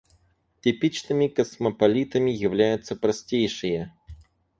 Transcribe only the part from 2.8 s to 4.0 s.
простейшие.